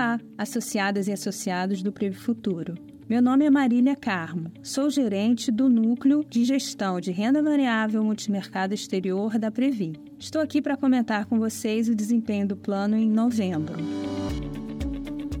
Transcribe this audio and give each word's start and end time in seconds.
Olá, 0.00 0.18
associadas 0.38 1.08
e 1.08 1.12
associados 1.12 1.82
do 1.82 1.92
Previ 1.92 2.16
Futuro. 2.16 2.74
Meu 3.06 3.20
nome 3.20 3.44
é 3.44 3.50
Marília 3.50 3.94
Carmo, 3.94 4.50
sou 4.62 4.88
gerente 4.88 5.52
do 5.52 5.68
Núcleo 5.68 6.24
de 6.24 6.42
Gestão 6.42 6.98
de 6.98 7.12
Renda 7.12 7.42
Variável 7.42 8.02
Multimercado 8.02 8.72
Exterior 8.72 9.38
da 9.38 9.50
Previ. 9.50 9.92
Estou 10.18 10.40
aqui 10.40 10.62
para 10.62 10.74
comentar 10.74 11.26
com 11.26 11.38
vocês 11.38 11.86
o 11.86 11.94
desempenho 11.94 12.48
do 12.48 12.56
plano 12.56 12.96
em 12.96 13.10
novembro. 13.10 13.76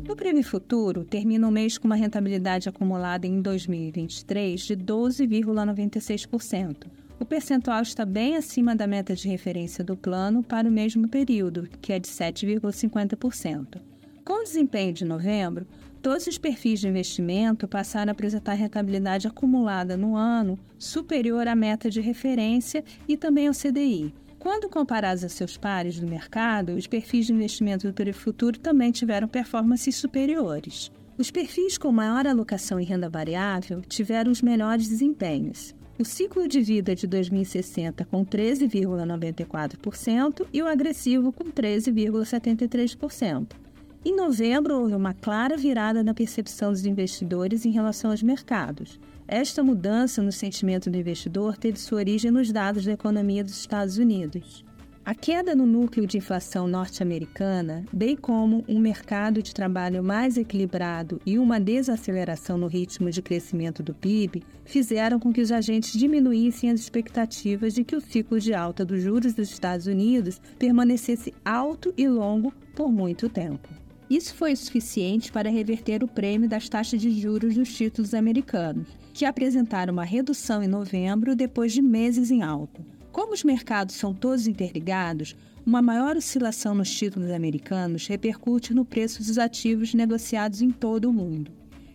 O 0.06 0.14
Previ 0.14 0.42
Futuro 0.42 1.06
termina 1.06 1.48
o 1.48 1.50
mês 1.50 1.78
com 1.78 1.88
uma 1.88 1.96
rentabilidade 1.96 2.68
acumulada 2.68 3.26
em 3.26 3.40
2023 3.40 4.60
de 4.60 4.76
12,96%. 4.76 6.86
O 7.18 7.24
percentual 7.24 7.80
está 7.80 8.04
bem 8.04 8.36
acima 8.36 8.76
da 8.76 8.86
meta 8.86 9.14
de 9.14 9.26
referência 9.26 9.82
do 9.82 9.96
plano 9.96 10.42
para 10.42 10.68
o 10.68 10.70
mesmo 10.70 11.08
período, 11.08 11.66
que 11.80 11.94
é 11.94 11.98
de 11.98 12.08
7,50%. 12.08 13.88
Com 14.30 14.42
o 14.42 14.44
desempenho 14.44 14.92
de 14.92 15.04
novembro, 15.04 15.66
todos 16.00 16.28
os 16.28 16.38
perfis 16.38 16.78
de 16.78 16.86
investimento 16.86 17.66
passaram 17.66 18.10
a 18.10 18.12
apresentar 18.12 18.54
rentabilidade 18.54 19.26
acumulada 19.26 19.96
no 19.96 20.14
ano 20.14 20.56
superior 20.78 21.48
à 21.48 21.56
meta 21.56 21.90
de 21.90 22.00
referência 22.00 22.84
e 23.08 23.16
também 23.16 23.48
ao 23.48 23.52
CDI. 23.52 24.14
Quando 24.38 24.68
comparados 24.68 25.24
a 25.24 25.28
seus 25.28 25.56
pares 25.56 25.98
do 25.98 26.06
mercado, 26.06 26.76
os 26.76 26.86
perfis 26.86 27.26
de 27.26 27.32
investimento 27.32 27.90
do 27.90 28.12
futuro 28.12 28.56
também 28.56 28.92
tiveram 28.92 29.26
performances 29.26 29.96
superiores. 29.96 30.92
Os 31.18 31.32
perfis 31.32 31.76
com 31.76 31.90
maior 31.90 32.24
alocação 32.24 32.78
em 32.78 32.84
renda 32.84 33.10
variável 33.10 33.80
tiveram 33.80 34.30
os 34.30 34.42
melhores 34.42 34.88
desempenhos. 34.88 35.74
O 35.98 36.04
ciclo 36.04 36.46
de 36.46 36.62
vida 36.62 36.94
de 36.94 37.08
2060 37.08 38.04
com 38.04 38.24
13,94% 38.24 40.46
e 40.52 40.62
o 40.62 40.68
agressivo 40.68 41.32
com 41.32 41.46
13,73%. 41.46 43.69
Em 44.02 44.16
novembro, 44.16 44.78
houve 44.78 44.94
uma 44.94 45.12
clara 45.12 45.58
virada 45.58 46.02
na 46.02 46.14
percepção 46.14 46.72
dos 46.72 46.86
investidores 46.86 47.66
em 47.66 47.70
relação 47.70 48.10
aos 48.10 48.22
mercados. 48.22 48.98
Esta 49.28 49.62
mudança 49.62 50.22
no 50.22 50.32
sentimento 50.32 50.88
do 50.88 50.96
investidor 50.96 51.58
teve 51.58 51.78
sua 51.78 51.98
origem 51.98 52.30
nos 52.30 52.50
dados 52.50 52.86
da 52.86 52.92
economia 52.92 53.44
dos 53.44 53.58
Estados 53.58 53.98
Unidos. 53.98 54.64
A 55.04 55.14
queda 55.14 55.54
no 55.54 55.66
núcleo 55.66 56.06
de 56.06 56.16
inflação 56.16 56.66
norte-americana, 56.66 57.84
bem 57.92 58.16
como 58.16 58.64
um 58.66 58.78
mercado 58.78 59.42
de 59.42 59.52
trabalho 59.52 60.02
mais 60.02 60.38
equilibrado 60.38 61.20
e 61.26 61.38
uma 61.38 61.60
desaceleração 61.60 62.56
no 62.56 62.68
ritmo 62.68 63.10
de 63.10 63.20
crescimento 63.20 63.82
do 63.82 63.92
PIB, 63.92 64.42
fizeram 64.64 65.20
com 65.20 65.30
que 65.30 65.42
os 65.42 65.52
agentes 65.52 65.92
diminuíssem 65.92 66.70
as 66.70 66.80
expectativas 66.80 67.74
de 67.74 67.84
que 67.84 67.96
o 67.96 68.00
ciclo 68.00 68.40
de 68.40 68.54
alta 68.54 68.82
dos 68.82 69.02
juros 69.02 69.34
dos 69.34 69.50
Estados 69.50 69.86
Unidos 69.86 70.40
permanecesse 70.58 71.34
alto 71.44 71.92
e 71.98 72.08
longo 72.08 72.50
por 72.74 72.90
muito 72.90 73.28
tempo. 73.28 73.68
Isso 74.10 74.34
foi 74.34 74.56
suficiente 74.56 75.30
para 75.30 75.48
reverter 75.48 76.02
o 76.02 76.08
prêmio 76.08 76.48
das 76.48 76.68
taxas 76.68 77.00
de 77.00 77.12
juros 77.12 77.54
dos 77.54 77.72
títulos 77.72 78.12
americanos, 78.12 78.88
que 79.14 79.24
apresentaram 79.24 79.92
uma 79.92 80.02
redução 80.02 80.64
em 80.64 80.66
novembro 80.66 81.36
depois 81.36 81.72
de 81.72 81.80
meses 81.80 82.28
em 82.32 82.42
alta. 82.42 82.84
Como 83.12 83.32
os 83.32 83.44
mercados 83.44 83.94
são 83.94 84.12
todos 84.12 84.48
interligados, 84.48 85.36
uma 85.64 85.80
maior 85.80 86.16
oscilação 86.16 86.74
nos 86.74 86.90
títulos 86.90 87.30
americanos 87.30 88.08
repercute 88.08 88.74
no 88.74 88.84
preço 88.84 89.22
dos 89.22 89.38
ativos 89.38 89.94
negociados 89.94 90.60
em 90.60 90.72
todo 90.72 91.08
o 91.08 91.12
mundo. 91.12 91.52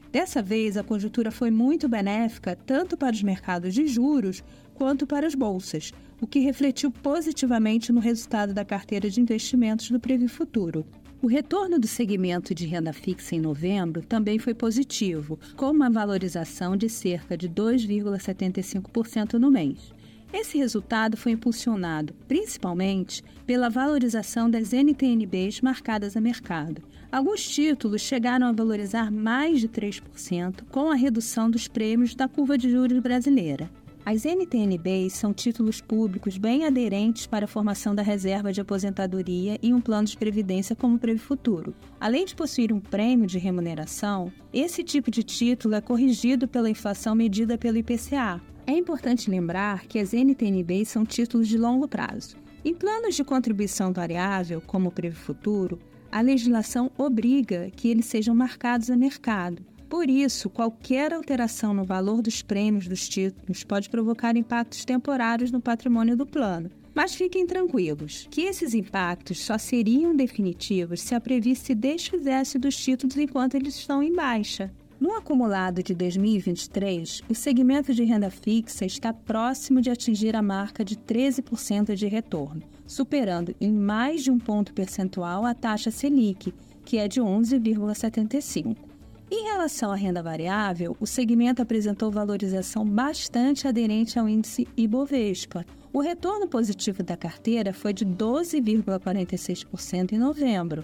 Dessa 0.09 0.41
vez, 0.41 0.77
a 0.77 0.83
conjuntura 0.83 1.31
foi 1.31 1.51
muito 1.51 1.89
benéfica 1.89 2.55
tanto 2.55 2.95
para 2.95 3.13
os 3.13 3.23
mercados 3.23 3.73
de 3.73 3.85
juros 3.87 4.41
quanto 4.73 5.05
para 5.05 5.27
as 5.27 5.35
bolsas, 5.35 5.91
o 6.21 6.25
que 6.25 6.39
refletiu 6.39 6.89
positivamente 6.91 7.91
no 7.91 7.99
resultado 7.99 8.53
da 8.53 8.63
carteira 8.63 9.09
de 9.09 9.19
investimentos 9.19 9.91
do 9.91 9.99
Previ 9.99 10.29
Futuro. 10.29 10.85
O 11.25 11.27
retorno 11.27 11.79
do 11.79 11.87
segmento 11.87 12.53
de 12.53 12.67
renda 12.67 12.93
fixa 12.93 13.35
em 13.35 13.39
novembro 13.39 14.03
também 14.03 14.37
foi 14.37 14.53
positivo, 14.53 15.39
com 15.55 15.71
uma 15.71 15.89
valorização 15.89 16.77
de 16.77 16.87
cerca 16.87 17.35
de 17.35 17.49
2,75% 17.49 19.33
no 19.33 19.49
mês. 19.49 19.91
Esse 20.31 20.59
resultado 20.59 21.17
foi 21.17 21.31
impulsionado 21.31 22.13
principalmente 22.27 23.23
pela 23.43 23.71
valorização 23.71 24.47
das 24.47 24.71
NTNBs 24.71 25.61
marcadas 25.61 26.15
a 26.15 26.21
mercado. 26.21 26.83
Alguns 27.11 27.43
títulos 27.49 28.03
chegaram 28.03 28.45
a 28.45 28.51
valorizar 28.51 29.11
mais 29.11 29.59
de 29.59 29.67
3% 29.67 30.61
com 30.69 30.91
a 30.91 30.95
redução 30.95 31.49
dos 31.49 31.67
prêmios 31.67 32.13
da 32.13 32.27
curva 32.27 32.55
de 32.55 32.69
juros 32.69 32.99
brasileira. 32.99 33.67
As 34.05 34.23
NTNBs 34.23 35.13
são 35.13 35.33
títulos 35.33 35.81
públicos 35.81 36.37
bem 36.37 36.63
aderentes 36.63 37.25
para 37.25 37.45
a 37.45 37.47
formação 37.47 37.95
da 37.95 38.03
reserva 38.03 38.53
de 38.53 38.61
aposentadoria 38.61 39.57
e 39.63 39.73
um 39.73 39.81
plano 39.81 40.07
de 40.07 40.15
previdência 40.15 40.75
como 40.75 40.95
o 40.95 40.99
Previfuturo. 40.99 41.73
Além 41.99 42.23
de 42.23 42.35
possuir 42.35 42.71
um 42.71 42.79
prêmio 42.79 43.25
de 43.25 43.39
remuneração, 43.39 44.31
esse 44.53 44.83
tipo 44.83 45.09
de 45.09 45.23
título 45.23 45.73
é 45.73 45.81
corrigido 45.81 46.47
pela 46.47 46.69
inflação 46.69 47.15
medida 47.15 47.57
pelo 47.57 47.77
IPCA. 47.77 48.39
É 48.67 48.73
importante 48.73 49.27
lembrar 49.27 49.87
que 49.87 49.97
as 49.97 50.13
NTNBs 50.13 50.87
são 50.87 51.03
títulos 51.03 51.47
de 51.47 51.57
longo 51.57 51.87
prazo. 51.87 52.37
Em 52.63 52.75
planos 52.75 53.15
de 53.15 53.23
contribuição 53.23 53.91
variável, 53.91 54.61
como 54.61 54.89
o 54.89 54.91
Previfuturo, 54.91 55.79
a 56.11 56.21
legislação 56.21 56.91
obriga 56.95 57.71
que 57.75 57.89
eles 57.89 58.05
sejam 58.05 58.35
marcados 58.35 58.91
a 58.91 58.95
mercado 58.95 59.65
por 59.89 60.09
isso, 60.09 60.49
qualquer 60.49 61.13
alteração 61.13 61.73
no 61.73 61.83
valor 61.83 62.21
dos 62.21 62.41
prêmios 62.41 62.87
dos 62.87 63.07
títulos 63.07 63.63
pode 63.63 63.89
provocar 63.89 64.35
impactos 64.35 64.83
temporários 64.83 65.51
no 65.51 65.61
patrimônio 65.61 66.17
do 66.17 66.25
plano. 66.25 66.69
Mas 66.93 67.13
fiquem 67.13 67.45
tranquilos, 67.45 68.27
que 68.31 68.41
esses 68.41 68.73
impactos 68.73 69.39
só 69.41 69.57
seriam 69.57 70.15
definitivos 70.15 71.01
se 71.01 71.13
a 71.13 71.19
Previ 71.19 71.55
se 71.55 71.75
desfizesse 71.75 72.57
dos 72.57 72.75
títulos 72.75 73.17
enquanto 73.17 73.55
eles 73.55 73.75
estão 73.75 74.01
em 74.01 74.13
baixa. 74.13 74.71
No 74.97 75.13
acumulado 75.13 75.83
de 75.83 75.93
2023, 75.93 77.21
o 77.29 77.35
segmento 77.35 77.93
de 77.93 78.05
renda 78.05 78.29
fixa 78.29 78.85
está 78.85 79.11
próximo 79.11 79.81
de 79.81 79.89
atingir 79.89 80.37
a 80.37 80.41
marca 80.41 80.85
de 80.85 80.95
13% 80.95 81.93
de 81.95 82.07
retorno, 82.07 82.63
superando 82.87 83.53
em 83.59 83.73
mais 83.73 84.23
de 84.23 84.31
um 84.31 84.39
ponto 84.39 84.73
percentual 84.73 85.45
a 85.45 85.53
taxa 85.53 85.91
Selic, 85.91 86.53
que 86.85 86.97
é 86.97 87.09
de 87.09 87.19
11,75%. 87.19 88.94
Em 89.29 89.43
relação 89.45 89.91
à 89.91 89.95
renda 89.95 90.21
variável, 90.21 90.95
o 90.99 91.07
segmento 91.07 91.59
apresentou 91.59 92.11
valorização 92.11 92.85
bastante 92.85 93.67
aderente 93.67 94.19
ao 94.19 94.29
índice 94.29 94.67
Ibovespa. 94.77 95.65
O 95.91 95.99
retorno 95.99 96.47
positivo 96.47 97.01
da 97.01 97.17
carteira 97.17 97.73
foi 97.73 97.91
de 97.91 98.05
12,46% 98.05 100.11
em 100.11 100.19
novembro. 100.19 100.83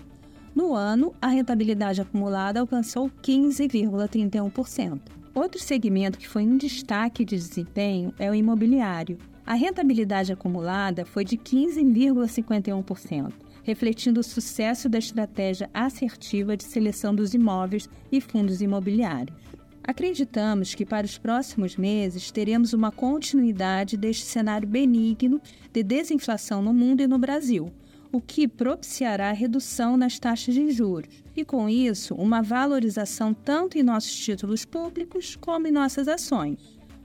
No 0.55 0.73
ano, 0.73 1.13
a 1.21 1.27
rentabilidade 1.27 2.01
acumulada 2.01 2.59
alcançou 2.59 3.11
15,31%. 3.21 4.99
Outro 5.35 5.61
segmento 5.61 6.17
que 6.17 6.27
foi 6.27 6.41
um 6.43 6.57
destaque 6.57 7.23
de 7.23 7.35
desempenho 7.35 8.11
é 8.17 8.31
o 8.31 8.33
imobiliário. 8.33 9.19
A 9.45 9.53
rentabilidade 9.53 10.33
acumulada 10.33 11.05
foi 11.05 11.23
de 11.23 11.37
15,51% 11.37 13.31
refletindo 13.63 14.19
o 14.19 14.23
sucesso 14.23 14.89
da 14.89 14.97
estratégia 14.97 15.69
assertiva 15.73 16.57
de 16.57 16.63
seleção 16.63 17.13
dos 17.13 17.33
imóveis 17.33 17.89
e 18.11 18.19
fundos 18.19 18.61
imobiliários. 18.61 19.37
Acreditamos 19.83 20.75
que 20.75 20.85
para 20.85 21.05
os 21.05 21.17
próximos 21.17 21.75
meses 21.75 22.29
teremos 22.29 22.71
uma 22.71 22.91
continuidade 22.91 23.97
deste 23.97 24.25
cenário 24.25 24.67
benigno 24.67 25.41
de 25.73 25.81
desinflação 25.81 26.61
no 26.61 26.71
mundo 26.71 27.01
e 27.01 27.07
no 27.07 27.17
Brasil, 27.17 27.71
o 28.11 28.21
que 28.21 28.47
propiciará 28.47 29.29
a 29.29 29.33
redução 29.33 29.97
nas 29.97 30.19
taxas 30.19 30.53
de 30.53 30.69
juros 30.71 31.23
e, 31.35 31.43
com 31.43 31.67
isso, 31.67 32.13
uma 32.13 32.41
valorização 32.41 33.33
tanto 33.33 33.77
em 33.77 33.83
nossos 33.83 34.15
títulos 34.15 34.65
públicos 34.65 35.35
como 35.35 35.67
em 35.67 35.71
nossas 35.71 36.07
ações. 36.07 36.59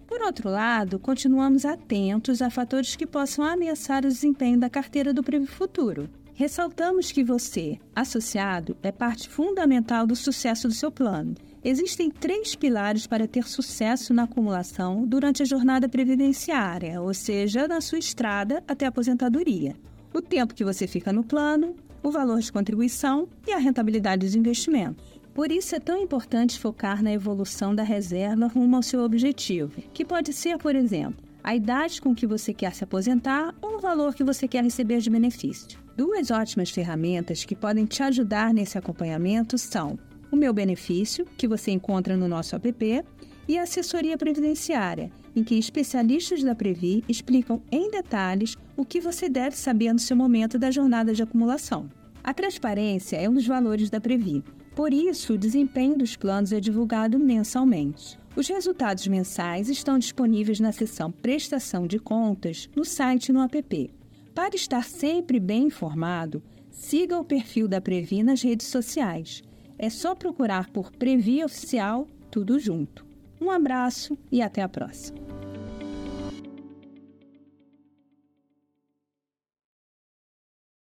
Por 0.07 0.21
outro 0.21 0.51
lado, 0.51 0.99
continuamos 0.99 1.65
atentos 1.65 2.43
a 2.43 2.51
fatores 2.51 2.95
que 2.95 3.07
possam 3.07 3.45
ameaçar 3.45 4.05
o 4.05 4.09
desempenho 4.09 4.59
da 4.59 4.69
carteira 4.69 5.13
do 5.13 5.23
Previ 5.23 5.47
Futuro. 5.47 6.09
Ressaltamos 6.39 7.11
que 7.11 7.25
você, 7.25 7.79
associado, 7.95 8.77
é 8.83 8.93
parte 8.93 9.27
fundamental 9.27 10.07
do 10.07 10.15
sucesso 10.15 10.69
do 10.69 10.75
seu 10.75 10.93
plano. 10.93 11.35
Existem 11.65 12.11
três 12.11 12.55
pilares 12.55 13.07
para 13.07 13.27
ter 13.27 13.49
sucesso 13.49 14.13
na 14.13 14.25
acumulação 14.25 15.07
durante 15.07 15.43
a 15.43 15.47
jornada 15.47 15.89
previdenciária, 15.89 17.01
ou 17.01 17.15
seja, 17.15 17.67
na 17.67 17.81
sua 17.81 17.99
estrada 17.99 18.63
até 18.69 18.85
a 18.85 18.91
aposentadoria. 18.91 19.75
O 20.13 20.21
tempo 20.21 20.55
que 20.55 20.63
você 20.63 20.87
fica 20.87 21.11
no 21.11 21.25
plano, 21.25 21.75
o 22.03 22.11
valor 22.11 22.39
de 22.41 22.53
contribuição 22.53 23.27
e 23.49 23.53
a 23.53 23.59
rentabilidade 23.59 24.27
dos 24.27 24.35
investimentos. 24.35 25.19
Por 25.33 25.51
isso 25.51 25.75
é 25.75 25.81
tão 25.81 25.97
importante 25.97 26.61
focar 26.61 27.03
na 27.03 27.15
evolução 27.15 27.75
da 27.75 27.83
reserva 27.83 28.47
rumo 28.47 28.77
ao 28.77 28.83
seu 28.83 29.01
objetivo, 29.03 29.81
que 29.91 30.05
pode 30.05 30.35
ser, 30.35 30.59
por 30.59 30.77
exemplo, 30.77 31.25
a 31.43 31.57
idade 31.57 31.99
com 31.99 32.15
que 32.15 32.27
você 32.27 32.53
quer 32.53 32.75
se 32.75 32.85
aposentar 32.85 33.55
ou 33.63 33.77
o 33.77 33.81
valor 33.81 34.15
que 34.15 34.23
você 34.23 34.47
quer 34.47 34.63
receber 34.63 34.99
de 34.99 35.09
benefício. 35.09 35.86
Duas 35.97 36.31
ótimas 36.31 36.69
ferramentas 36.69 37.47
que 37.47 37.57
podem 37.57 37.87
te 37.87 38.03
ajudar 38.03 38.53
nesse 38.53 38.77
acompanhamento 38.77 39.57
são 39.57 39.99
o 40.31 40.37
Meu 40.37 40.53
Benefício, 40.53 41.27
que 41.39 41.49
você 41.49 41.71
encontra 41.71 42.19
no 42.19 42.29
nosso 42.29 42.55
app, 42.55 43.05
e 43.49 43.57
a 43.57 43.63
Assessoria 43.63 44.19
Previdenciária, 44.19 45.11
em 45.35 45.43
que 45.43 45.55
especialistas 45.55 46.43
da 46.43 46.55
Previ 46.55 47.03
explicam 47.09 47.63
em 47.73 47.91
detalhes 47.91 48.59
o 48.77 48.85
que 48.85 49.01
você 49.01 49.27
deve 49.27 49.57
saber 49.57 49.91
no 49.91 49.99
seu 49.99 50.15
momento 50.15 50.59
da 50.59 50.71
jornada 50.71 51.15
de 51.15 51.23
acumulação. 51.23 51.89
A 52.23 52.35
transparência 52.35 53.17
é 53.17 53.27
um 53.27 53.33
dos 53.33 53.47
valores 53.47 53.89
da 53.89 53.99
Previ. 53.99 54.45
Por 54.75 54.93
isso, 54.93 55.33
o 55.33 55.39
desempenho 55.39 55.97
dos 55.97 56.15
planos 56.15 56.53
é 56.53 56.61
divulgado 56.61 57.19
mensalmente. 57.19 58.19
Os 58.37 58.49
resultados 58.49 59.07
mensais 59.09 59.71
estão 59.71 59.99
disponíveis 59.99 60.61
na 60.61 60.73
seção 60.73 61.11
Prestação 61.11 61.87
de 61.87 61.99
Contas 61.99 62.69
no 62.77 62.85
site 62.85 63.33
no 63.33 63.41
app. 63.41 63.91
Para 64.37 64.55
estar 64.55 64.85
sempre 64.85 65.41
bem 65.41 65.63
informado, 65.63 66.43
siga 66.71 67.19
o 67.19 67.25
perfil 67.25 67.67
da 67.67 67.81
Previ 67.81 68.23
nas 68.23 68.43
redes 68.43 68.67
sociais. 68.67 69.43
É 69.79 69.89
só 69.89 70.15
procurar 70.15 70.69
por 70.69 70.93
Previ 70.93 71.43
Oficial, 71.43 72.07
tudo 72.31 72.61
junto. 72.61 73.07
Um 73.41 73.51
abraço 73.51 74.17
e 74.31 74.43
até 74.43 74.61
a 74.61 74.69
próxima. 74.69 75.26